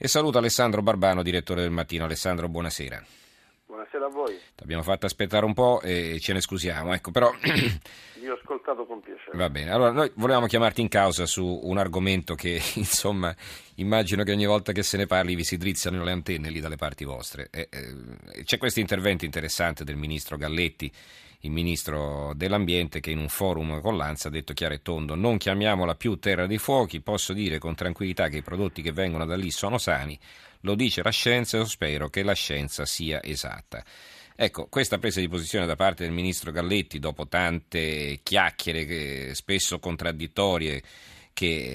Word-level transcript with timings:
E 0.00 0.06
saluto 0.06 0.38
Alessandro 0.38 0.80
Barbano, 0.80 1.24
direttore 1.24 1.62
del 1.62 1.72
Mattino. 1.72 2.04
Alessandro, 2.04 2.48
buonasera. 2.48 3.04
Buonasera 3.66 4.06
a 4.06 4.08
voi. 4.08 4.38
Ti 4.54 4.62
abbiamo 4.62 4.84
fatto 4.84 5.06
aspettare 5.06 5.44
un 5.44 5.54
po' 5.54 5.80
e 5.80 6.20
ce 6.20 6.32
ne 6.32 6.40
scusiamo, 6.40 6.94
ecco, 6.94 7.10
però... 7.10 7.32
Vi 8.20 8.28
ho 8.28 8.37
ascoltato 8.48 8.86
con 8.86 9.00
piacere. 9.00 9.36
Va 9.36 9.50
bene, 9.50 9.70
allora 9.70 9.92
noi 9.92 10.10
volevamo 10.14 10.46
chiamarti 10.46 10.80
in 10.80 10.88
causa 10.88 11.26
su 11.26 11.60
un 11.62 11.76
argomento 11.76 12.34
che, 12.34 12.60
insomma, 12.76 13.34
immagino 13.76 14.22
che 14.24 14.32
ogni 14.32 14.46
volta 14.46 14.72
che 14.72 14.82
se 14.82 14.96
ne 14.96 15.06
parli 15.06 15.34
vi 15.34 15.44
si 15.44 15.58
drizzano 15.58 16.02
le 16.02 16.12
antenne 16.12 16.48
lì 16.48 16.60
dalle 16.60 16.76
parti 16.76 17.04
vostre. 17.04 17.48
Eh, 17.50 17.68
eh, 17.70 18.42
c'è 18.44 18.56
questo 18.56 18.80
intervento 18.80 19.24
interessante 19.24 19.84
del 19.84 19.96
ministro 19.96 20.36
Galletti 20.36 20.90
il 21.42 21.52
ministro 21.52 22.32
dell'ambiente 22.34 22.98
che 22.98 23.12
in 23.12 23.18
un 23.18 23.28
forum 23.28 23.80
con 23.80 23.96
l'ANSA 23.96 24.26
ha 24.26 24.30
detto 24.30 24.54
chiaro 24.54 24.74
e 24.74 24.82
tondo 24.82 25.14
non 25.14 25.36
chiamiamola 25.36 25.94
più 25.94 26.18
terra 26.18 26.48
dei 26.48 26.58
fuochi, 26.58 27.00
posso 27.00 27.32
dire 27.32 27.58
con 27.58 27.76
tranquillità 27.76 28.26
che 28.26 28.38
i 28.38 28.42
prodotti 28.42 28.82
che 28.82 28.90
vengono 28.90 29.24
da 29.24 29.36
lì 29.36 29.52
sono 29.52 29.78
sani, 29.78 30.18
lo 30.62 30.74
dice 30.74 31.00
la 31.00 31.10
scienza 31.10 31.60
e 31.60 31.64
spero 31.64 32.08
che 32.08 32.24
la 32.24 32.32
scienza 32.32 32.84
sia 32.84 33.22
esatta. 33.22 33.84
Ecco, 34.40 34.68
questa 34.68 34.98
presa 34.98 35.18
di 35.18 35.26
posizione 35.26 35.66
da 35.66 35.74
parte 35.74 36.04
del 36.04 36.12
ministro 36.12 36.52
Galletti, 36.52 37.00
dopo 37.00 37.26
tante 37.26 38.20
chiacchiere 38.22 39.34
spesso 39.34 39.80
contraddittorie 39.80 40.80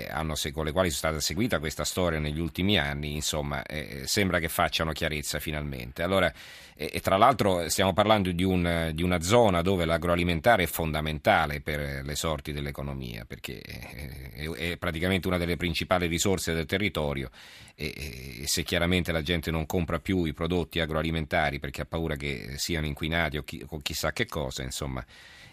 hanno, 0.10 0.36
con 0.52 0.66
le 0.66 0.72
quali 0.72 0.90
è 0.90 0.92
stata 0.92 1.20
seguita 1.20 1.60
questa 1.60 1.84
storia 1.84 2.20
negli 2.20 2.40
ultimi 2.40 2.78
anni, 2.78 3.16
insomma, 3.16 3.64
eh, 3.64 4.04
sembra 4.06 4.40
che 4.40 4.50
facciano 4.50 4.92
chiarezza 4.92 5.40
finalmente. 5.40 6.04
Allora, 6.04 6.32
e, 6.76 6.90
e 6.94 7.00
tra 7.00 7.18
l'altro 7.18 7.70
stiamo 7.70 7.94
parlando 7.94 8.32
di, 8.32 8.44
un, 8.44 8.92
di, 8.94 9.04
una 9.04 9.22
zona 9.22 9.62
dove 9.62 9.86
l'agroalimentare 9.86 10.64
è 10.64 10.68
fondamentale 10.68 11.62
per 11.62 12.02
le 12.04 12.16
sorti 12.16 12.52
dell'economia, 12.52 13.26
perché 13.26 13.60
è, 13.60 14.50
è 14.50 14.78
praticamente 14.78 15.28
una 15.28 15.38
delle 15.38 15.56
principali 15.56 16.08
risorse 16.08 16.54
del 16.54 16.66
territorio 16.66 17.30
e, 17.76 18.42
e, 18.42 18.48
se 18.48 18.64
chiaramente 18.64 19.12
la 19.12 19.22
gente 19.22 19.52
non 19.52 19.66
compra 19.66 20.00
più 20.00 20.26
i 20.26 20.34
prodotti 20.34 20.80
agroalimentari 20.80 21.60
perché 21.60 21.82
ha 21.82 21.86
paura 21.86 22.16
che 22.16 22.56
siano 22.58 22.86
inquinati 22.86 23.38
o, 23.38 23.44
chi, 23.44 23.64
o 23.68 23.80
chissà 23.80 24.12
che 24.12 24.26
cosa, 24.26 24.64
insomma, 24.64 25.04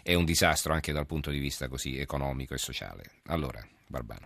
è 0.03 0.13
un 0.13 0.25
disastro 0.25 0.73
anche 0.73 0.91
dal 0.91 1.05
punto 1.05 1.29
di 1.29 1.39
vista 1.39 1.67
così 1.67 1.97
economico 1.97 2.53
e 2.53 2.57
sociale. 2.57 3.03
Allora, 3.27 3.65
Barbano. 3.91 4.25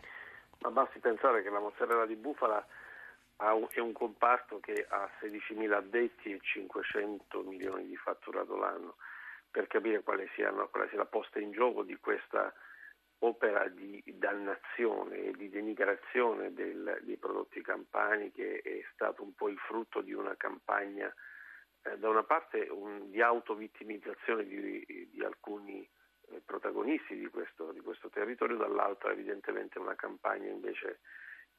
Ma 0.61 0.69
basti 0.71 0.99
pensare 0.99 1.43
che 1.43 1.49
la 1.49 1.59
mozzarella 1.59 2.05
di 2.05 2.15
bufala 2.15 2.65
è 3.37 3.79
un 3.79 3.91
comparto 3.91 4.59
che 4.59 4.85
ha 4.87 5.09
16.000 5.19 5.73
addetti 5.73 6.31
e 6.31 6.39
500 6.39 7.41
milioni 7.41 7.85
di 7.85 7.97
fatturato 7.97 8.55
l'anno, 8.55 8.95
per 9.51 9.67
capire 9.67 10.01
quale, 10.03 10.29
siano, 10.35 10.69
quale 10.69 10.87
sia 10.87 10.97
la 10.97 11.05
posta 11.05 11.39
in 11.39 11.51
gioco 11.51 11.83
di 11.83 11.97
questa 11.97 12.53
opera 13.19 13.67
di 13.67 14.01
dannazione 14.05 15.17
e 15.17 15.31
di 15.31 15.49
denigrazione 15.49 16.53
del, 16.53 16.99
dei 17.01 17.17
prodotti 17.17 17.61
campani 17.61 18.31
che 18.31 18.61
è 18.61 18.85
stato 18.93 19.23
un 19.23 19.33
po' 19.33 19.49
il 19.49 19.57
frutto 19.57 20.01
di 20.01 20.13
una 20.13 20.35
campagna, 20.37 21.13
eh, 21.83 21.97
da 21.97 22.09
una 22.09 22.23
parte 22.23 22.67
un, 22.69 23.09
di 23.09 23.21
autovittimizzazione 23.21 24.45
di, 24.45 25.09
di 25.11 25.23
alcuni 25.23 25.87
protagonisti 26.85 27.17
di 27.17 27.27
questo, 27.27 27.71
di 27.71 27.79
questo, 27.79 28.09
territorio, 28.09 28.57
dall'altra 28.57 29.11
evidentemente 29.11 29.79
una 29.79 29.95
campagna 29.95 30.49
invece 30.49 30.99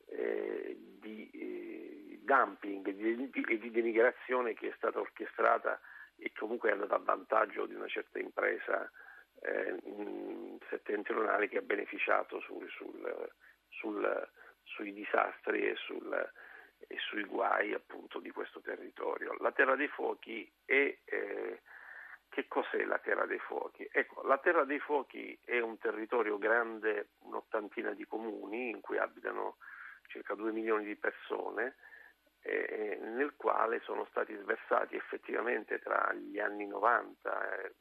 eh, 0.09 0.77
di 1.01 1.29
eh, 1.33 2.19
dumping 2.23 2.87
e 2.87 2.95
di, 2.95 3.31
di, 3.31 3.59
di, 3.59 3.71
denigrazione 3.71 4.55
che 4.55 4.69
è 4.69 4.75
stata 4.77 5.01
orchestrata 5.01 5.81
e 6.17 6.33
comunque 6.33 6.71
è 6.71 6.73
andata 6.73 6.95
a 6.95 7.03
vantaggio 7.03 7.67
di 7.67 7.75
una 7.75 7.89
certa 7.89 8.19
impresa 8.19 8.91
eh, 9.43 9.77
settentrionale 10.71 11.49
che 11.49 11.59
ha 11.59 11.63
beneficiato 11.63 12.41
sul, 12.41 12.69
sul, 12.71 13.31
sul, 13.69 14.29
sui 14.63 14.93
disastri 14.93 15.67
e, 15.67 15.77
e, 16.87 16.97
sui 16.99 17.25
guai 17.25 17.75
appunto 17.75 18.21
di 18.21 18.31
questo 18.31 18.61
territorio. 18.61 19.35
La 19.41 19.53
Terra 19.53 19.75
dei 19.75 19.89
Fuochi 19.89 20.51
è 20.65 20.97
eh, 21.05 21.61
che 22.37 22.49
cos'è 22.49 22.85
la 22.85 22.99
Terra 22.99 23.25
dei 23.25 23.39
Fuochi? 23.39 23.89
Ecco, 23.91 24.21
la 24.25 24.37
Terra 24.37 24.65
dei 24.65 24.79
Fuochi 24.79 25.39
è 25.43 25.59
un 25.59 25.79
territorio 25.79 26.37
grande, 26.37 27.13
un'ottantina 27.21 27.93
di 27.93 28.05
comuni 28.05 28.69
in 28.69 28.83
cui 28.83 28.99
abitano 28.99 29.57
circa 30.09 30.35
2 30.35 30.53
milioni 30.53 30.85
di 30.85 30.97
persone, 30.97 31.77
eh, 32.43 32.99
nel 33.01 33.37
quale 33.37 33.81
sono 33.81 34.05
stati 34.11 34.37
sversati 34.37 34.97
effettivamente 34.97 35.79
tra 35.79 36.13
gli 36.13 36.39
anni 36.39 36.67
90, 36.67 37.63
eh, 37.63 37.75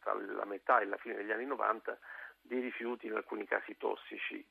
tra 0.00 0.12
la 0.12 0.44
metà 0.44 0.80
e 0.80 0.84
la 0.84 0.98
fine 0.98 1.14
degli 1.14 1.32
anni 1.32 1.46
90, 1.46 1.98
dei 2.42 2.60
rifiuti 2.60 3.06
in 3.06 3.14
alcuni 3.14 3.46
casi 3.46 3.78
tossici, 3.78 4.46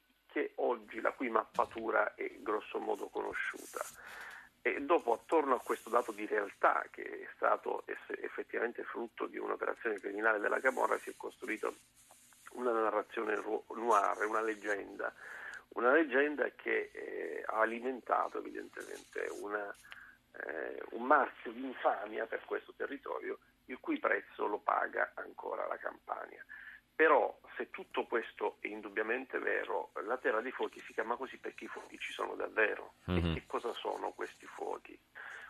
oggi 0.55 0.99
la 1.01 1.11
cui 1.11 1.29
mappatura 1.29 2.15
è 2.15 2.31
grosso 2.39 2.79
modo 2.79 3.09
conosciuta. 3.09 3.85
E 4.65 4.79
dopo, 4.79 5.11
attorno 5.11 5.55
a 5.55 5.59
questo 5.59 5.89
dato 5.89 6.13
di 6.13 6.25
realtà, 6.25 6.85
che 6.89 7.03
è 7.03 7.27
stato 7.35 7.83
effettivamente 7.85 8.83
frutto 8.83 9.25
di 9.25 9.37
un'operazione 9.37 9.99
criminale 9.99 10.39
della 10.39 10.61
Camorra, 10.61 10.97
si 10.99 11.09
è 11.09 11.13
costruita 11.17 11.69
una 12.53 12.71
narrazione 12.71 13.35
noire, 13.35 14.23
una 14.23 14.39
leggenda, 14.39 15.13
una 15.73 15.91
leggenda 15.91 16.49
che 16.55 16.91
eh, 16.93 17.43
ha 17.45 17.59
alimentato 17.59 18.37
evidentemente 18.37 19.27
una, 19.41 19.75
eh, 20.31 20.81
un 20.91 21.03
marchio 21.03 21.51
di 21.51 21.65
infamia 21.65 22.25
per 22.25 22.45
questo 22.45 22.73
territorio, 22.73 23.39
il 23.65 23.79
cui 23.81 23.99
prezzo 23.99 24.47
lo 24.47 24.59
paga 24.59 25.11
ancora 25.15 25.67
la 25.67 25.77
Campania. 25.77 26.41
Però 26.95 27.39
se 27.55 27.69
tutto 27.69 28.05
questo 28.05 28.57
è 28.59 28.67
indubbiamente 28.67 29.39
vero, 29.39 29.91
la 30.05 30.17
Terra 30.17 30.41
dei 30.41 30.51
Fuochi 30.51 30.79
si 30.81 30.93
chiama 30.93 31.15
così 31.15 31.37
perché 31.37 31.65
i 31.65 31.67
fuochi 31.67 31.97
ci 31.97 32.11
sono 32.13 32.35
davvero. 32.35 32.93
Mm-hmm. 33.09 33.25
E 33.25 33.27
mhm. 33.27 33.33
che 33.33 33.43
cosa 33.47 33.73
sono 33.73 34.11
questi 34.11 34.45
fuochi? 34.45 34.97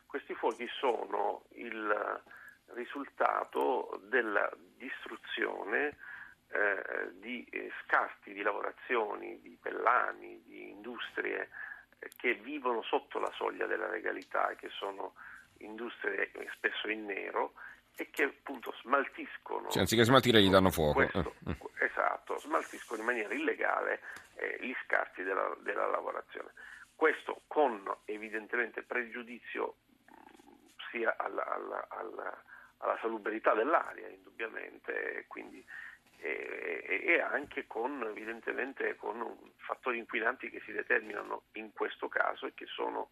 Questi 0.05 0.33
fuochi 0.35 0.67
sono 0.67 1.43
il 1.53 2.21
risultato 2.67 3.99
della 4.03 4.49
distruzione 4.77 5.97
eh, 6.49 7.09
di 7.13 7.43
eh, 7.49 7.71
scasti 7.83 8.31
di 8.31 8.41
lavorazioni, 8.41 9.41
di 9.41 9.57
pellami, 9.59 10.43
di 10.43 10.69
industrie 10.69 11.49
eh, 11.99 12.09
che 12.15 12.35
vivono 12.35 12.83
sotto 12.83 13.19
la 13.19 13.31
soglia 13.31 13.65
della 13.65 13.89
legalità, 13.89 14.53
che 14.55 14.69
sono 14.69 15.15
industrie 15.57 16.31
spesso 16.55 16.89
in 16.89 17.05
nero 17.05 17.53
e 17.95 18.09
che 18.09 18.23
appunto 18.23 18.73
smaltiscono. 18.81 19.69
Cioè, 19.69 19.81
anziché 19.81 20.03
smaltire 20.03 20.41
gli 20.41 20.49
danno 20.49 20.71
fuoco. 20.71 20.93
Questo, 20.93 21.35
eh. 21.47 21.85
Esatto, 21.85 22.39
smaltiscono 22.39 22.99
in 22.99 23.05
maniera 23.05 23.33
illegale 23.33 24.01
eh, 24.35 24.57
gli 24.61 24.73
scarti 24.83 25.23
della, 25.23 25.55
della, 25.59 25.87
lavorazione. 25.87 26.51
Questo 26.95 27.43
con 27.47 27.83
evidentemente 28.05 28.81
pregiudizio 28.83 29.75
sia 30.89 31.15
alla, 31.17 31.45
alla, 31.45 31.87
alla, 31.89 32.43
alla 32.77 32.97
salubrità 33.01 33.53
dell'aria, 33.53 34.07
indubbiamente, 34.07 35.25
quindi, 35.27 35.63
e, 36.17 37.03
e, 37.05 37.19
anche 37.19 37.67
con 37.67 38.01
evidentemente 38.03 38.95
con 38.95 39.51
fattori 39.57 39.97
inquinanti 39.97 40.49
che 40.49 40.61
si 40.65 40.71
determinano 40.71 41.43
in 41.53 41.73
questo 41.73 42.07
caso 42.07 42.45
e 42.45 42.53
che 42.53 42.65
sono 42.67 43.09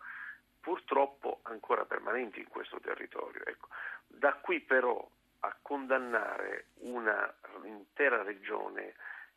purtroppo 0.61 1.39
ancora 1.44 1.85
permanenti 1.85 2.39
in 2.39 2.47
questo 2.47 2.79
territorio. 2.79 3.44
Ecco. 3.45 3.67
Da 4.07 4.33
qui 4.35 4.61
però 4.61 5.05
a 5.39 5.57
condannare 5.61 6.67
un'intera 6.81 8.22
regione, 8.22 8.95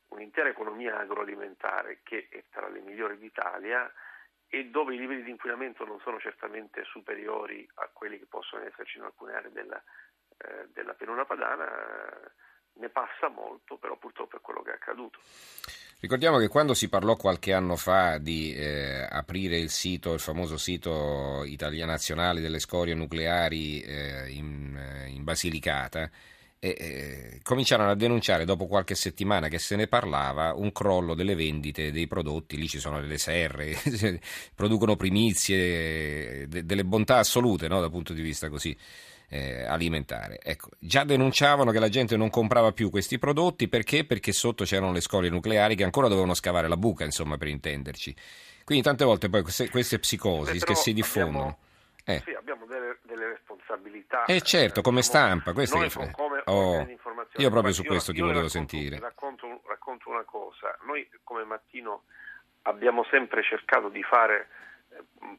un'intera 0.09 0.49
economia 0.49 0.99
agroalimentare 0.99 2.01
che 2.03 2.29
è 2.31 2.45
tra 2.51 2.69
le 2.69 2.81
migliori 2.81 3.19
d'Italia 3.19 3.91
e 4.49 4.67
dove 4.67 4.95
i 4.95 4.99
livelli 4.99 5.23
di 5.23 5.31
inquinamento 5.31 5.85
non 5.85 5.99
sono 6.01 6.21
certamente 6.21 6.85
superiori 6.85 7.69
a 7.75 7.89
quelli 7.93 8.19
che 8.19 8.27
possono 8.27 8.65
esserci 8.65 8.99
in 8.99 9.05
alcune 9.05 9.35
aree 9.35 9.51
della, 9.51 9.83
eh, 10.37 10.69
della 10.73 10.95
pianura 10.95 11.25
padana, 11.25 11.67
ne 12.75 12.89
passa 12.89 13.29
molto, 13.29 13.77
però 13.77 13.97
purtroppo 13.97 14.37
è 14.37 14.41
quello 14.41 14.63
che 14.63 14.71
è 14.71 14.75
accaduto. 14.75 15.19
Ricordiamo 16.01 16.37
che 16.39 16.49
quando 16.49 16.75
si 16.75 16.89
parlò 16.91 17.17
qualche 17.17 17.55
anno 17.55 17.77
fa 17.77 18.19
di 18.19 18.55
eh, 18.55 19.07
aprire 19.09 19.57
il 19.57 19.71
sito, 19.71 20.13
il 20.13 20.21
famoso 20.21 20.59
sito 20.59 21.45
Italia 21.45 21.87
Nazionale 21.87 22.43
delle 22.43 22.59
scorie 22.59 22.95
nucleari 22.95 23.81
eh, 23.81 24.29
in, 24.31 24.77
eh, 24.77 25.09
in, 25.09 25.25
Basilicata, 25.25 26.11
eh, 26.59 27.41
cominciarono 27.43 27.91
a 27.91 27.95
denunciare 27.95 28.45
dopo 28.45 28.67
qualche 28.67 28.95
settimana 28.95 29.49
che 29.49 29.59
se 29.59 29.77
ne 29.77 29.87
parlava 29.87 30.53
un 30.55 30.73
crollo 30.73 31.15
delle 31.15 31.35
vendite 31.35 31.91
dei 31.91 32.07
prodotti, 32.07 32.59
lì 32.59 32.69
ci 32.69 32.81
sono 32.81 33.01
delle 33.01 33.19
serre, 33.19 33.75
producono 34.55 34.97
primizie, 34.97 36.47
de, 36.49 36.67
delle 36.67 36.85
bontà 36.85 37.17
assolute 37.17 37.67
no, 37.67 37.81
dal 37.81 37.91
punto 37.91 38.13
di 38.13 38.21
vista 38.21 38.51
così 38.51 38.77
eh, 39.35 39.65
alimentare. 39.65 40.39
Ecco, 40.41 40.69
già 40.79 41.03
denunciavano 41.03 41.73
che 41.73 41.81
la 41.81 41.89
gente 41.89 42.17
non 42.17 42.31
comprava 42.31 42.71
più 42.71 42.89
questi 42.89 43.19
prodotti 43.19 43.67
perché? 43.67 44.05
Perché 44.05 44.31
sotto 44.31 44.63
c'erano 44.63 44.93
le 44.93 45.01
scorie 45.01 45.29
nucleari 45.29 45.75
che 45.75 45.83
ancora 45.83 46.07
dovevano 46.07 46.35
scavare 46.35 46.69
la 46.69 46.77
buca, 46.77 47.05
insomma, 47.05 47.37
per 47.37 47.49
intenderci. 47.49 48.15
Quindi 48.65 48.85
tante 48.85 49.05
volte 49.05 49.29
poi 49.29 49.43
queste, 49.43 49.69
queste 49.71 49.99
psicosi 49.99 50.61
che 50.61 50.77
si 50.77 50.93
diffondono. 50.93 51.59
Abbiamo, 51.59 51.59
eh. 52.05 52.23
Sì, 52.25 52.31
abbiamo 52.31 52.65
delle, 52.67 52.99
delle 53.03 53.27
responsabilità. 53.31 54.25
Eh 54.27 54.41
certo, 54.41 54.83
come 54.83 55.03
stampa, 55.03 55.53
questo 55.53 55.83
è 55.83 55.89
che... 55.89 56.11
come, 56.13 56.41
oh, 56.45 56.87
Io 57.39 57.51
proprio 57.51 57.73
su 57.73 57.83
questo 57.83 58.13
io, 58.13 58.17
ti 58.17 58.23
volevo 58.23 58.47
racconto, 58.47 58.69
sentire. 58.71 59.01
Racconto, 59.01 59.63
racconto 59.67 60.11
una 60.11 60.23
cosa, 60.23 60.79
noi 60.87 61.09
come 61.25 61.43
mattino 61.43 62.05
abbiamo 62.63 63.05
sempre 63.11 63.43
cercato 63.43 63.89
di 63.89 64.03
fare 64.05 64.47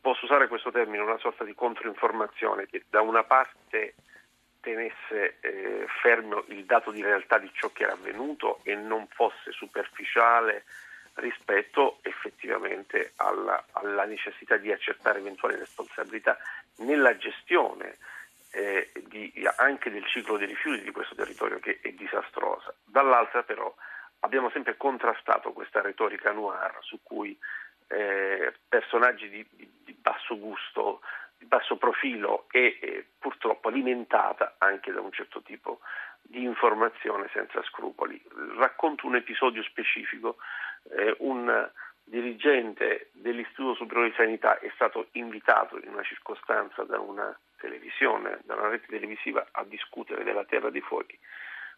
posso 0.01 0.25
usare 0.25 0.47
questo 0.47 0.71
termine, 0.71 1.03
una 1.03 1.17
sorta 1.17 1.43
di 1.43 1.53
controinformazione 1.53 2.67
che 2.67 2.83
da 2.89 3.01
una 3.01 3.23
parte 3.23 3.95
tenesse 4.59 5.37
eh, 5.41 5.85
fermo 6.01 6.43
il 6.47 6.65
dato 6.65 6.91
di 6.91 7.01
realtà 7.01 7.37
di 7.37 7.51
ciò 7.53 7.69
che 7.71 7.83
era 7.83 7.93
avvenuto 7.93 8.59
e 8.63 8.75
non 8.75 9.07
fosse 9.07 9.51
superficiale 9.51 10.65
rispetto 11.15 11.99
effettivamente 12.01 13.13
alla, 13.17 13.63
alla 13.73 14.05
necessità 14.05 14.57
di 14.57 14.71
accertare 14.71 15.19
eventuali 15.19 15.55
responsabilità 15.55 16.37
nella 16.77 17.15
gestione 17.15 17.97
eh, 18.51 18.91
di, 19.07 19.31
anche 19.57 19.91
del 19.91 20.05
ciclo 20.07 20.37
dei 20.37 20.47
rifiuti 20.47 20.81
di 20.81 20.91
questo 20.91 21.15
territorio 21.15 21.59
che 21.59 21.79
è 21.81 21.91
disastrosa. 21.91 22.73
Dall'altra 22.83 23.43
però 23.43 23.73
abbiamo 24.21 24.49
sempre 24.49 24.77
contrastato 24.77 25.53
questa 25.53 25.81
retorica 25.81 26.31
noir 26.31 26.77
su 26.81 26.99
cui 27.03 27.37
eh, 27.87 28.53
personaggi 28.67 29.29
di, 29.29 29.45
di, 29.83 29.93
basso 29.93 30.37
gusto, 30.37 31.01
di 31.37 31.45
basso 31.45 31.77
profilo 31.77 32.45
e 32.51 32.77
eh, 32.79 33.05
purtroppo 33.19 33.69
alimentata 33.69 34.55
anche 34.57 34.91
da 34.91 35.01
un 35.01 35.11
certo 35.11 35.41
tipo 35.41 35.79
di 36.21 36.43
informazione 36.43 37.29
senza 37.33 37.61
scrupoli. 37.63 38.21
Racconto 38.57 39.07
un 39.07 39.15
episodio 39.15 39.63
specifico. 39.63 40.37
Eh, 40.89 41.15
un 41.19 41.69
dirigente 42.05 43.09
dell'Istituto 43.13 43.75
Superiore 43.75 44.09
di 44.09 44.15
Sanità 44.15 44.59
è 44.59 44.71
stato 44.75 45.07
invitato 45.13 45.79
in 45.81 45.89
una 45.89 46.03
circostanza 46.03 46.83
da 46.83 46.99
una 46.99 47.37
televisione, 47.57 48.39
da 48.43 48.53
una 48.55 48.69
rete 48.69 48.85
televisiva 48.87 49.47
a 49.51 49.63
discutere 49.63 50.23
della 50.23 50.45
Terra 50.45 50.69
dei 50.69 50.81
Fuochi, 50.81 51.17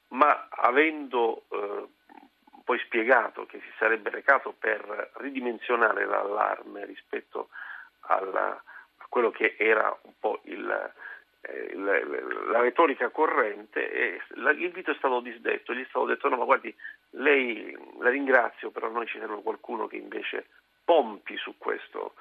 ma 0.09 0.47
avendo 0.49 1.45
eh, 1.49 1.87
poi 2.67 2.79
spiegato 2.79 3.45
che 3.45 3.61
si 3.61 3.71
sarebbe 3.79 4.09
recato 4.09 4.51
per 4.51 5.11
ridimensionare 5.19 6.03
l'allarme 6.05 6.83
rispetto 6.83 7.47
alla, 8.01 8.61
a 8.97 9.05
quello 9.07 9.31
che 9.31 9.55
era 9.57 9.97
un 10.01 10.11
po' 10.19 10.41
il, 10.43 10.93
eh, 11.43 11.73
la, 11.77 11.97
la, 12.51 12.59
retorica 12.59 13.07
corrente 13.07 13.89
e 13.89 14.21
l'invito 14.33 14.91
è 14.91 14.95
stato 14.95 15.21
disdetto, 15.21 15.73
gli 15.73 15.81
è 15.81 15.87
stato 15.87 16.07
detto 16.07 16.27
no 16.27 16.35
ma 16.35 16.43
guardi 16.43 16.75
lei 17.11 17.71
la 17.99 18.09
ringrazio 18.09 18.69
però 18.69 18.89
noi 18.89 19.07
ci 19.07 19.17
serve 19.17 19.41
qualcuno 19.41 19.87
che 19.87 19.95
invece 19.95 20.47
pompi 20.83 21.37
su 21.37 21.57
questo, 21.57 22.15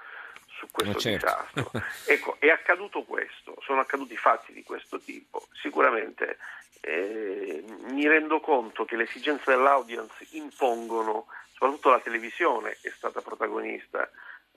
su 0.46 0.68
questo 0.70 1.00
certo. 1.00 1.26
disastro. 1.26 1.82
ecco, 2.06 2.36
è 2.38 2.50
accaduto 2.50 3.02
questo, 3.02 3.56
sono 3.62 3.80
accaduti 3.80 4.16
fatti 4.16 4.52
di 4.52 4.62
questo 4.62 5.00
tipo. 5.00 5.42
Sicuramente 5.60 6.38
eh, 6.80 7.64
mi 7.88 8.06
rendo 8.06 8.40
conto 8.40 8.84
che 8.84 8.96
le 8.96 9.04
esigenze 9.04 9.50
dell'audience 9.50 10.26
impongono, 10.30 11.26
soprattutto 11.52 11.90
la 11.90 12.00
televisione 12.00 12.76
è 12.80 12.90
stata 12.90 13.20
protagonista 13.20 14.08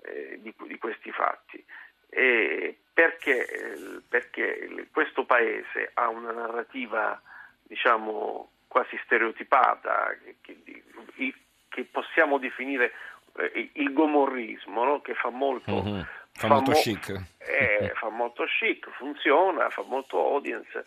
eh, 0.02 0.40
di, 0.42 0.54
di, 0.68 0.78
questi 0.78 1.12
fatti. 1.12 1.64
Eh, 2.10 2.78
perché, 2.94 4.02
perché 4.08 4.88
questo 4.92 5.26
paese 5.26 5.92
ha 5.94 6.10
una 6.10 6.32
narrativa, 6.32 7.22
diciamo, 7.64 8.52
quasi 8.68 9.00
stereotipata, 9.04 10.16
che, 10.42 10.62
che, 10.62 11.34
che 11.70 11.84
possiamo 11.86 12.38
definire 12.38 12.92
eh, 13.38 13.72
il 13.74 13.94
gomorrismo, 13.94 14.84
no? 14.84 15.02
che 15.02 15.14
fa 15.14 15.30
molto, 15.30 15.82
mm-hmm. 15.84 16.02
fa, 16.34 16.48
fa, 16.48 16.48
molto 16.48 16.72
mo- 16.72 16.80
chic. 16.80 17.22
Eh, 17.38 17.92
fa 17.96 18.10
molto 18.10 18.46
chic, 18.46 18.90
funziona, 18.92 19.70
fa 19.70 19.84
molto 19.84 20.18
audience 20.18 20.86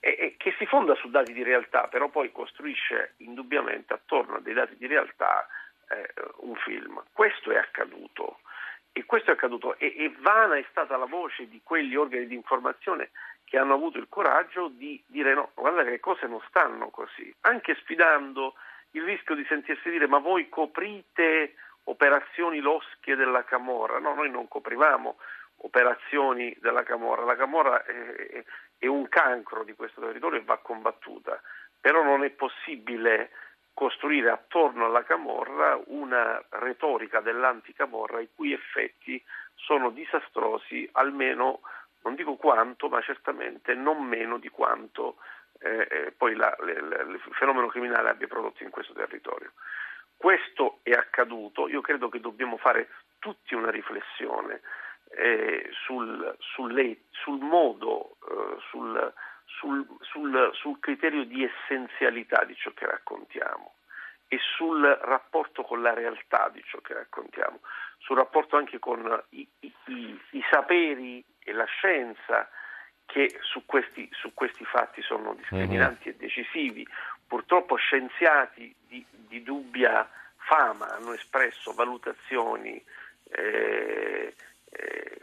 e, 0.00 0.34
che 0.38 0.54
si 0.58 0.66
fonda 0.66 0.94
su 0.96 1.10
dati 1.10 1.32
di 1.32 1.42
realtà, 1.42 1.86
però 1.88 2.08
poi 2.08 2.32
costruisce 2.32 3.14
indubbiamente 3.18 3.92
attorno 3.92 4.36
a 4.36 4.40
dei 4.40 4.54
dati 4.54 4.76
di 4.76 4.86
realtà 4.86 5.46
eh, 5.88 6.12
un 6.38 6.56
film. 6.56 7.02
Questo 7.12 7.52
è 7.52 7.56
accaduto. 7.56 8.40
E 8.92 9.04
questo 9.04 9.30
è 9.30 9.34
accaduto 9.34 9.78
e, 9.78 9.94
e, 9.96 10.12
vana 10.18 10.56
è 10.56 10.64
stata 10.70 10.96
la 10.96 11.04
voce 11.04 11.48
di 11.48 11.60
quegli 11.62 11.94
organi 11.94 12.26
di 12.26 12.34
informazione 12.34 13.10
che 13.44 13.56
hanno 13.56 13.74
avuto 13.74 13.98
il 13.98 14.08
coraggio 14.08 14.66
di 14.66 15.00
dire 15.06 15.32
no, 15.32 15.52
guarda 15.54 15.84
che 15.84 15.90
le 15.90 16.00
cose 16.00 16.26
non 16.26 16.40
stanno 16.48 16.90
così, 16.90 17.32
anche 17.42 17.76
sfidando 17.76 18.54
il 18.92 19.04
rischio 19.04 19.36
di 19.36 19.44
sentirsi 19.48 19.90
dire 19.90 20.08
ma 20.08 20.18
voi 20.18 20.48
coprite 20.48 21.54
operazioni 21.84 22.58
losche 22.58 23.14
della 23.14 23.44
Camorra, 23.44 24.00
no, 24.00 24.12
noi 24.14 24.28
non 24.28 24.48
coprivamo 24.48 25.18
operazioni 25.58 26.56
della 26.60 26.82
Camorra, 26.82 27.24
la 27.24 27.36
Camorra 27.36 27.84
è, 27.84 27.92
è 27.92 28.44
un 28.86 29.08
cancro 29.08 29.64
di 29.64 29.74
questo 29.74 30.00
territorio 30.00 30.38
e 30.38 30.44
va 30.44 30.58
combattuta, 30.58 31.40
però 31.80 32.02
non 32.02 32.24
è 32.24 32.30
possibile 32.30 33.30
costruire 33.74 34.30
attorno 34.30 34.84
alla 34.84 35.04
Camorra 35.04 35.80
una 35.86 36.42
retorica 36.50 37.20
dell'anticamorra 37.20 38.20
i 38.20 38.28
cui 38.34 38.52
effetti 38.52 39.22
sono 39.54 39.90
disastrosi 39.90 40.88
almeno, 40.92 41.60
non 42.02 42.14
dico 42.14 42.36
quanto, 42.36 42.88
ma 42.88 43.00
certamente 43.00 43.74
non 43.74 44.04
meno 44.04 44.38
di 44.38 44.48
quanto 44.48 45.16
eh, 45.60 45.86
eh 45.90 46.12
poi 46.12 46.34
la, 46.34 46.54
le, 46.60 46.80
le, 46.80 47.02
il 47.12 47.20
fenomeno 47.32 47.68
criminale 47.68 48.10
abbia 48.10 48.26
prodotto 48.26 48.62
in 48.62 48.70
questo 48.70 48.92
territorio. 48.92 49.52
Questo 50.16 50.80
è 50.82 50.92
accaduto, 50.92 51.68
io 51.68 51.80
credo 51.80 52.10
che 52.10 52.20
dobbiamo 52.20 52.58
fare 52.58 52.88
tutti 53.18 53.54
una 53.54 53.70
riflessione 53.70 54.60
eh, 55.16 55.68
sul, 55.84 56.36
sul, 56.38 56.98
sul, 57.10 57.40
modo, 57.40 58.16
eh, 58.96 59.12
sul, 59.46 59.86
sul, 60.52 60.78
criterio 60.80 61.24
di 61.24 61.44
essenzialità 61.44 62.44
di 62.44 62.54
ciò 62.56 62.72
che 62.72 62.86
raccontiamo 62.86 63.74
e 64.28 64.38
sul 64.56 64.82
rapporto 65.02 65.62
con 65.62 65.82
la 65.82 65.92
realtà 65.92 66.48
di 66.52 66.62
ciò 66.64 66.78
che 66.80 66.94
raccontiamo, 66.94 67.60
sul 67.98 68.16
rapporto 68.16 68.56
anche 68.56 68.78
con 68.78 69.22
i, 69.30 69.46
i, 69.60 69.74
i, 69.86 70.20
i 70.30 70.44
saperi 70.50 71.24
e 71.42 71.52
la 71.52 71.64
scienza 71.64 72.48
che 73.06 73.38
su 73.40 73.66
questi, 73.66 74.08
su 74.12 74.32
questi 74.34 74.64
fatti 74.64 75.02
sono 75.02 75.34
discriminanti 75.34 76.08
mm-hmm. 76.08 76.18
e 76.18 76.20
decisivi. 76.20 76.86
Purtroppo 77.26 77.74
scienziati 77.74 78.72
di, 78.86 79.04
di, 79.10 79.42
dubbia 79.42 80.08
fama 80.36 80.94
hanno 80.94 81.12
espresso 81.12 81.72
valutazioni 81.72 82.82
eh, 83.30 84.34
eh, 84.70 85.20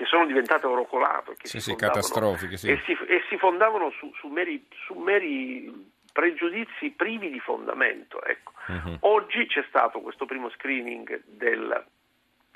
che 0.00 0.06
sono 0.06 0.24
diventate 0.24 0.66
orocolato, 0.66 1.34
che 1.34 1.46
sì, 1.46 1.60
si 1.60 1.72
sì, 1.72 1.76
catastrofiche, 1.76 2.56
sì. 2.56 2.70
e, 2.70 2.80
si, 2.86 2.92
e, 3.06 3.22
si, 3.28 3.36
fondavano 3.36 3.90
su, 3.90 4.10
su, 4.14 4.28
meri, 4.28 4.66
su, 4.86 4.94
meri, 4.94 5.92
pregiudizi 6.10 6.88
privi 6.96 7.28
di 7.28 7.38
fondamento. 7.38 8.24
Ecco. 8.24 8.52
Uh-huh. 8.68 8.96
Oggi 9.00 9.46
c'è 9.46 9.62
stato 9.68 10.00
questo 10.00 10.24
primo 10.24 10.48
screening 10.52 11.20
del, 11.26 11.84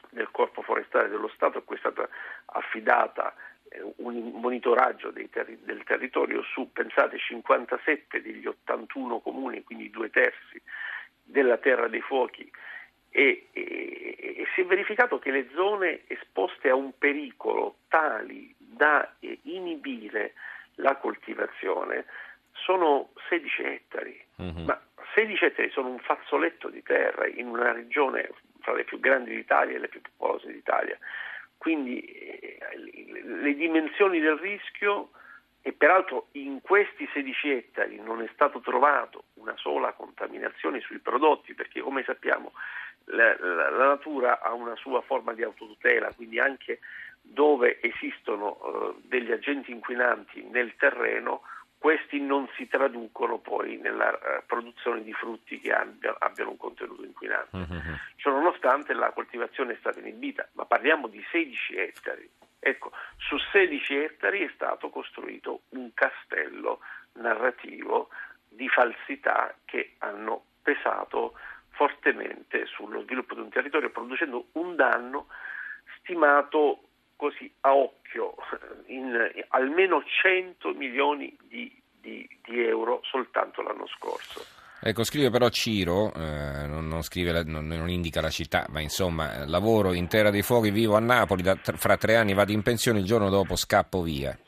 del 0.09 0.31
Corpo 0.31 0.63
Forestale 0.63 1.11
dello 1.11 1.31
Stato 1.35 1.59
a 1.59 1.63
cui 1.63 1.77
è 1.77 1.81
stata 1.81 2.09
affidata 2.47 3.35
un 3.97 4.31
monitoraggio 4.41 5.13
terri- 5.29 5.59
del 5.65 5.85
territorio 5.85 6.43
su, 6.45 6.73
pensate, 6.73 7.19
57 7.19 8.23
degli 8.23 8.47
81 8.47 9.21
comuni, 9.21 9.63
quindi 9.65 9.91
due 9.91 10.09
terzi 10.09 10.63
della 11.23 11.59
Terra 11.59 11.89
dei 11.89 12.01
Fuochi 12.01 12.51
e, 13.17 13.47
e, 13.53 14.17
e, 14.19 14.47
si 14.57 14.63
è 14.63 14.65
verificato 14.65 15.21
che 15.21 15.31
le 15.31 15.47
zone 15.55 16.01
esposte 16.09 16.69
a 16.69 16.75
un 16.75 16.99
pericolo 16.99 17.77
tali 17.87 18.53
da 18.59 19.09
inibire 19.43 20.35
la 20.77 20.97
coltivazione 20.97 22.07
sono 22.51 23.11
16 23.29 23.63
ettari, 23.63 24.21
uh-huh. 24.35 24.65
ma 24.65 24.81
16 25.15 25.45
ettari 25.45 25.71
sono 25.71 25.91
un 25.91 26.01
fazzoletto 26.01 26.69
di 26.69 26.83
terra 26.83 27.29
in 27.29 27.47
una 27.47 27.71
regione 27.71 28.33
fra 28.63 28.73
le 28.73 28.83
più 28.83 28.99
grandi 28.99 29.33
d'Italia 29.33 29.77
e 29.77 29.79
le 29.79 29.89
più 29.89 30.01
popolose 30.01 30.53
d'Italia. 30.53 30.99
Quindi 31.57 32.01
eh, 32.01 32.59
le 33.23 33.55
dimensioni 33.55 34.19
del 34.19 34.39
rischio 34.39 35.11
e 35.63 35.73
peraltro 35.73 36.27
in 36.33 36.61
questi 36.63 37.09
16 37.13 37.51
ettari 37.51 38.01
non 38.01 38.23
è 38.23 38.29
stato 38.33 38.59
trovato 38.59 39.27
una 39.35 39.57
sola 39.57 39.93
contaminazione 39.93 40.81
sui 40.81 40.99
prodotti 40.99 41.55
perché 41.55 41.81
come 41.81 42.03
sappiamo 42.03 42.53
la, 43.07 43.37
la, 43.39 43.71
la 43.71 43.87
natura 43.87 44.41
ha 44.41 44.53
una 44.53 44.77
sua 44.77 45.01
forma 45.03 45.33
di 45.35 45.43
autotutela, 45.43 46.13
quindi 46.15 46.39
anche 46.39 46.81
dove 47.21 47.81
esistono 47.81 48.59
uh, 48.61 49.01
degli 49.03 49.33
agenti 49.33 49.73
inquinanti 49.73 50.43
nel 50.51 50.75
terreno 50.77 51.43
questi 51.85 52.19
non 52.19 52.49
si 52.57 52.67
traducono 52.67 53.37
poi 53.37 53.77
nella 53.77 54.09
uh, 54.11 54.43
produzione 54.47 55.03
di 55.03 55.13
frutti 55.13 55.61
che 55.61 55.71
abbia, 55.71 56.17
abbiano 56.19 56.53
un 56.53 56.57
contenuto 56.57 57.05
inquinante. 57.05 57.59
Mm-hmm. 57.59 57.95
Ciononostante 58.17 58.95
la 58.95 59.11
coltivazione 59.11 59.75
è 59.75 59.77
stata 59.81 60.01
inibita, 60.01 60.49
ma 60.53 60.65
parliamo 60.65 61.09
di 61.09 61.23
16 61.31 61.77
ettari. 61.77 62.27
Ecco, 62.59 62.91
su 63.19 63.37
16 63.53 63.97
ettari 63.97 64.47
è 64.47 64.51
stato 64.55 64.89
costruito 64.89 65.65
un 65.71 65.93
castello 65.93 66.81
narrativo 67.17 68.09
di 68.49 68.67
falsità 68.71 69.55
che 69.67 69.97
hanno 69.99 70.45
pesato 70.63 71.35
fortemente 71.75 72.67
sullo 72.67 73.03
sviluppo 73.03 73.35
di 73.35 73.41
un 73.41 73.51
territorio 73.51 73.91
producendo 73.91 74.47
un 74.53 74.77
danno 74.77 75.27
stimato 75.99 76.81
così 77.17 77.51
a 77.61 77.75
occhio 77.75 78.35
in 78.87 79.17
almeno 79.49 80.03
100 80.05 80.73
milioni 80.75 81.37
di, 81.49 81.71
di, 82.01 82.29
di 82.43 82.65
euro 82.65 83.01
soltanto 83.03 83.63
l'anno 83.63 83.87
scorso. 83.87 84.45
Ecco, 84.87 85.03
scrive 85.03 85.31
però 85.31 85.49
Ciro, 85.49 86.13
eh, 86.13 86.67
non, 86.67 86.87
non, 86.89 87.01
scrive, 87.01 87.43
non, 87.45 87.67
non, 87.67 87.89
indica 87.89 88.21
la 88.21 88.29
città, 88.29 88.67
ma 88.69 88.81
insomma, 88.81 89.47
lavoro 89.47 89.95
in 89.95 90.09
Terra 90.09 90.29
dei 90.29 90.43
Fuochi, 90.43 90.71
vivo 90.71 90.95
a 90.95 91.01
Napoli, 91.01 91.41
da, 91.41 91.57
fra 91.57 91.97
tre 91.97 92.17
anni 92.17 92.35
vado 92.35 92.53
in 92.53 92.61
pensione, 92.61 92.99
il 92.99 93.07
giorno 93.07 93.31
dopo 93.31 93.57
scappo 93.57 94.03
via. 94.03 94.39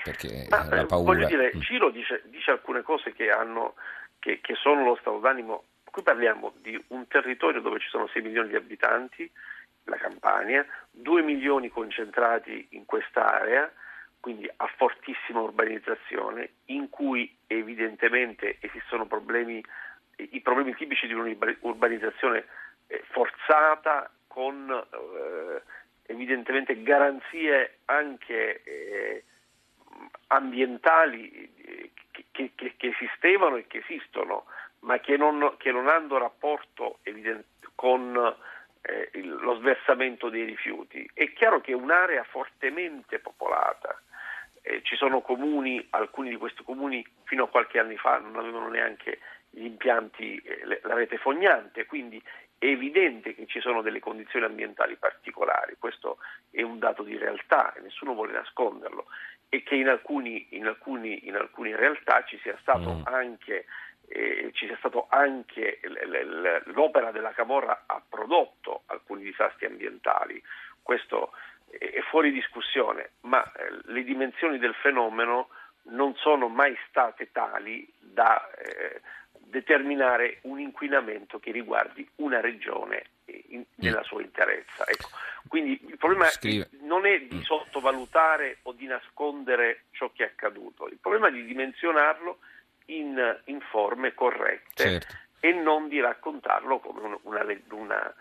Perché 0.00 0.46
ma, 0.48 0.68
la 0.72 0.86
paura... 0.86 1.14
Voglio 1.14 1.26
dire, 1.26 1.50
mm. 1.56 1.60
Ciro 1.60 1.90
dice, 1.90 2.22
dice 2.26 2.52
alcune 2.52 2.82
cose 2.82 3.12
che, 3.14 3.30
hanno, 3.30 3.74
che, 4.20 4.38
che 4.40 4.54
sono 4.54 4.84
lo 4.84 4.96
stato 5.00 5.18
d'animo. 5.18 5.64
Qui 5.92 6.02
parliamo 6.02 6.54
di 6.62 6.82
un 6.88 7.06
territorio 7.06 7.60
dove 7.60 7.78
ci 7.78 7.88
sono 7.90 8.06
6 8.06 8.22
milioni 8.22 8.48
di 8.48 8.56
abitanti, 8.56 9.30
la 9.84 9.96
Campania, 9.96 10.64
2 10.90 11.20
milioni 11.20 11.68
concentrati 11.68 12.68
in 12.70 12.86
quest'area, 12.86 13.70
quindi 14.18 14.50
a 14.56 14.66
fortissima 14.74 15.40
urbanizzazione, 15.40 16.52
in 16.66 16.88
cui 16.88 17.36
evidentemente 17.46 18.56
esistono 18.60 19.04
problemi, 19.04 19.62
i 20.16 20.40
problemi 20.40 20.74
tipici 20.76 21.06
di 21.06 21.12
un'urbanizzazione 21.12 22.46
eh, 22.86 23.04
forzata 23.10 24.10
con 24.28 24.70
eh, 24.70 25.62
evidentemente 26.06 26.82
garanzie 26.82 27.80
anche 27.84 28.62
eh, 28.62 29.24
ambientali 30.28 31.52
che, 32.12 32.52
che, 32.54 32.74
che, 32.76 32.86
esistevano 32.86 33.56
e 33.56 33.66
che 33.66 33.78
esistono, 33.78 34.44
ma 34.80 35.00
che 35.00 35.16
non, 35.16 35.54
che 35.56 35.72
non 35.72 35.88
hanno 35.88 36.18
rapporto 36.18 36.98
evidente, 37.02 37.46
con 37.74 38.36
eh, 38.82 39.10
il, 39.14 39.28
lo 39.28 39.56
sversamento 39.56 40.28
dei 40.28 40.44
rifiuti. 40.44 41.08
È 41.12 41.32
chiaro 41.32 41.60
che 41.60 41.72
un'area 41.72 42.22
fortemente 42.24 43.18
popolata, 43.18 44.00
eh, 44.62 44.82
ci 44.82 44.96
sono 44.96 45.20
comuni, 45.20 45.84
alcuni 45.90 46.30
di 46.30 46.36
questi 46.36 46.62
comuni 46.62 47.04
fino 47.24 47.44
a 47.44 47.48
qualche 47.48 47.78
anno 47.78 47.96
fa 47.96 48.18
non 48.18 48.36
avevano 48.36 48.68
neanche 48.68 49.18
gli 49.50 49.64
impianti, 49.64 50.36
eh, 50.36 50.80
la 50.82 50.94
rete 50.94 51.18
fognante, 51.18 51.86
quindi 51.86 52.22
è 52.58 52.66
evidente 52.66 53.34
che 53.34 53.46
ci 53.46 53.60
sono 53.60 53.82
delle 53.82 53.98
condizioni 53.98 54.44
ambientali 54.44 54.96
particolari, 54.96 55.74
questo 55.78 56.18
è 56.50 56.62
un 56.62 56.78
dato 56.78 57.02
di 57.02 57.16
realtà 57.16 57.72
e 57.74 57.80
nessuno 57.80 58.14
vuole 58.14 58.32
nasconderlo 58.32 59.06
e 59.54 59.62
che 59.62 59.74
in, 59.74 59.88
alcuni, 59.88 60.46
in, 60.52 60.66
alcuni, 60.66 61.26
in 61.26 61.36
alcune 61.36 61.76
realtà 61.76 62.24
ci 62.24 62.38
sia 62.42 62.56
stato 62.62 62.94
mm. 62.94 63.02
anche 63.04 63.66
eh, 64.08 64.50
ci 64.54 64.66
sia 64.66 64.76
stato 64.78 65.08
anche 65.10 65.78
l'opera 66.64 67.10
della 67.10 67.32
Camorra 67.32 67.84
ha 67.84 68.02
prodotto 68.06 68.84
alcuni 68.86 69.24
disastri 69.24 69.66
ambientali. 69.66 70.42
Questo 70.82 71.32
è 71.68 72.00
fuori 72.08 72.32
discussione, 72.32 73.10
ma 73.22 73.42
eh, 73.52 73.78
le 73.84 74.02
dimensioni 74.04 74.58
del 74.58 74.74
fenomeno 74.74 75.48
non 75.84 76.14
sono 76.16 76.48
mai 76.48 76.74
state 76.88 77.30
tali 77.30 77.86
da 77.98 78.50
eh, 78.52 79.02
determinare 79.38 80.38
un 80.42 80.60
inquinamento 80.60 81.38
che 81.38 81.50
riguardi 81.50 82.08
una 82.16 82.40
regione 82.40 83.04
in, 83.54 83.64
nella 83.76 84.02
sua 84.02 84.22
interezza. 84.22 84.86
Ecco. 84.86 85.08
Quindi 85.48 85.78
il 85.86 85.96
problema 85.96 86.26
Scrive. 86.26 86.68
non 86.82 87.06
è 87.06 87.18
di 87.20 87.36
mm. 87.36 87.40
sottovalutare 87.40 88.58
o 88.62 88.72
di 88.72 88.86
nascondere 88.86 89.84
ciò 89.92 90.10
che 90.14 90.24
è 90.24 90.26
accaduto, 90.26 90.86
il 90.88 90.98
problema 91.00 91.28
è 91.28 91.32
di 91.32 91.44
dimensionarlo 91.44 92.38
in, 92.86 93.40
in 93.44 93.60
forme 93.60 94.14
corrette 94.14 94.82
certo. 94.82 95.16
e 95.40 95.52
non 95.52 95.88
di 95.88 96.00
raccontarlo 96.00 96.78
come 96.78 97.18
una, 97.22 97.44
una, 97.70 98.14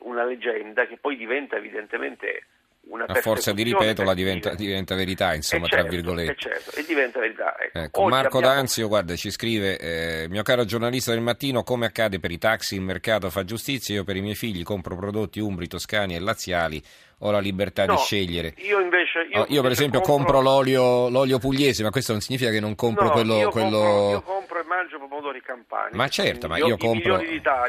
una 0.00 0.24
leggenda 0.24 0.86
che 0.86 0.96
poi 0.96 1.16
diventa 1.16 1.56
evidentemente 1.56 2.46
una 2.90 3.04
a 3.06 3.14
forza 3.14 3.52
di 3.52 3.62
ripeterla 3.62 4.14
diventa, 4.14 4.54
diventa, 4.54 4.94
verità, 4.94 5.34
insomma, 5.34 5.66
certo, 5.66 5.82
tra 5.82 5.90
virgolette. 5.94 6.34
Certo, 6.36 6.76
e 6.76 6.84
diventa 6.84 7.20
verità. 7.20 7.56
Ecco. 7.58 7.78
Ecco, 7.78 8.08
Marco 8.08 8.38
abbiamo... 8.38 8.54
D'Anzio, 8.54 8.88
guarda, 8.88 9.14
ci 9.16 9.30
scrive, 9.30 9.78
eh, 9.78 10.26
mio 10.28 10.42
caro 10.42 10.64
giornalista 10.64 11.12
del 11.12 11.20
mattino, 11.20 11.62
come 11.62 11.86
accade 11.86 12.18
per 12.18 12.30
i 12.30 12.38
taxi, 12.38 12.74
il 12.74 12.82
mercato 12.82 13.30
fa 13.30 13.44
giustizia, 13.44 13.94
io 13.94 14.04
per 14.04 14.16
i 14.16 14.20
miei 14.20 14.34
figli 14.34 14.62
compro 14.62 14.96
prodotti 14.96 15.40
umbri, 15.40 15.68
toscani 15.68 16.16
e 16.16 16.18
laziali, 16.18 16.82
ho 17.22 17.30
la 17.30 17.38
libertà 17.38 17.84
no, 17.84 17.94
di 17.94 17.98
scegliere. 17.98 18.54
Io 18.58 18.80
invece... 18.80 19.28
Io, 19.30 19.42
oh, 19.42 19.46
io 19.48 19.62
per 19.62 19.72
esempio 19.72 20.00
compro, 20.00 20.32
compro 20.32 20.40
l'olio, 20.40 21.08
l'olio, 21.08 21.38
pugliese, 21.38 21.82
ma 21.82 21.90
questo 21.90 22.12
non 22.12 22.20
significa 22.20 22.50
che 22.50 22.60
non 22.60 22.74
compro 22.74 23.04
no, 23.04 23.10
quello... 23.10 23.38
Io, 23.38 23.50
quello... 23.50 23.78
Compro, 23.78 24.10
io 24.10 24.22
compro 24.22 24.60
e 24.60 24.64
mangio 24.64 24.98
pomodori 24.98 25.42
campani. 25.42 25.96
Ma 25.96 26.08
certo, 26.08 26.48
ma 26.48 26.56
io 26.56 26.76
compro, 26.76 27.20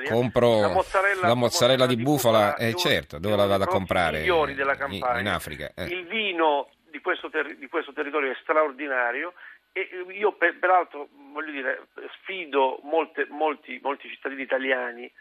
compro 0.07 0.59
la 0.61 0.67
mozzarella, 0.69 1.27
la 1.27 1.33
mozzarella 1.33 1.85
di, 1.85 1.97
bufala, 1.97 2.55
eh, 2.55 2.75
certo, 2.75 3.19
dove 3.19 3.35
la 3.35 3.45
vado 3.45 3.63
a 3.63 3.67
comprare? 3.67 4.19
migliori 4.19 4.53
della 4.53 4.75
Campania. 4.75 5.19
In, 5.19 5.27
in 5.27 5.31
Africa. 5.31 5.71
Eh. 5.75 5.85
Il 5.85 6.05
vino 6.07 6.69
di 6.89 6.99
questo, 6.99 7.29
ter- 7.29 7.57
di 7.57 7.67
questo 7.67 7.93
territorio 7.93 8.31
è 8.31 8.37
straordinario 8.41 9.33
e 9.73 9.87
io 10.17 10.33
per, 10.33 10.59
peraltro 10.59 11.07
voglio 11.31 11.51
dire, 11.51 11.87
sfido 12.21 12.79
molte, 12.83 13.27
molti, 13.29 13.79
molti 13.81 14.09
cittadini 14.09 14.41
italiani 14.41 15.11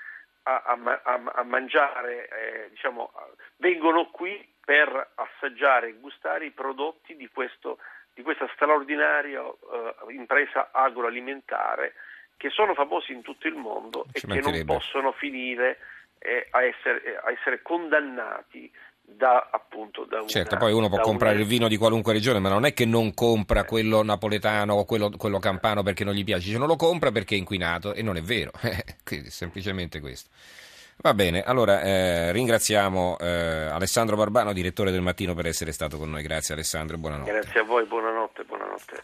a, 0.42 0.62
a, 0.62 1.22
a, 1.34 1.42
mangiare, 1.42 2.28
eh, 2.28 2.70
diciamo, 2.70 3.12
vengono 3.56 4.06
qui 4.06 4.46
per 4.64 5.10
assaggiare 5.14 5.88
e 5.88 5.94
gustare 5.94 6.46
i 6.46 6.50
prodotti 6.50 7.16
di, 7.16 7.28
questo, 7.28 7.78
di 8.14 8.22
questa 8.22 8.48
straordinaria 8.54 9.42
eh, 9.42 10.12
impresa 10.14 10.70
agroalimentare 10.72 11.94
che 12.36 12.48
sono 12.48 12.74
famosi 12.74 13.12
in 13.12 13.20
tutto 13.20 13.48
il 13.48 13.54
mondo 13.54 14.06
Ci 14.12 14.24
e 14.24 14.28
che 14.28 14.40
non 14.40 14.64
possono 14.64 15.12
finire 15.12 15.78
eh, 16.18 16.46
a, 16.50 16.62
essere, 16.62 17.20
a 17.22 17.30
essere 17.30 17.60
condannati 17.62 18.72
da, 19.16 19.48
appunto, 19.50 20.04
da 20.04 20.18
una, 20.18 20.28
certo, 20.28 20.56
poi 20.56 20.72
uno 20.72 20.88
può 20.88 21.00
comprare 21.00 21.34
una... 21.34 21.42
il 21.42 21.48
vino 21.48 21.68
di 21.68 21.76
qualunque 21.76 22.12
regione, 22.12 22.38
ma 22.38 22.48
non 22.48 22.64
è 22.64 22.72
che 22.72 22.84
non 22.84 23.14
compra 23.14 23.64
quello 23.64 24.02
napoletano 24.02 24.74
o 24.74 24.84
quello, 24.84 25.10
quello 25.16 25.38
campano 25.38 25.82
perché 25.82 26.04
non 26.04 26.14
gli 26.14 26.24
piace, 26.24 26.46
dice 26.46 26.58
non 26.58 26.68
lo 26.68 26.76
compra 26.76 27.10
perché 27.10 27.34
è 27.34 27.38
inquinato 27.38 27.92
e 27.92 28.02
non 28.02 28.16
è 28.16 28.22
vero, 28.22 28.52
quindi 29.04 29.30
semplicemente 29.30 30.00
questo. 30.00 30.30
Va 31.02 31.14
bene, 31.14 31.42
allora 31.42 31.80
eh, 31.80 32.30
ringraziamo 32.30 33.16
eh, 33.18 33.26
Alessandro 33.26 34.16
Barbano, 34.16 34.52
direttore 34.52 34.90
del 34.90 35.00
Mattino, 35.00 35.32
per 35.32 35.46
essere 35.46 35.72
stato 35.72 35.96
con 35.96 36.10
noi. 36.10 36.22
Grazie 36.22 36.52
Alessandro, 36.52 36.98
buonanotte. 36.98 37.30
Grazie 37.30 37.60
a 37.60 37.62
voi, 37.62 37.86
buonanotte, 37.86 38.44
buonanotte. 38.44 39.02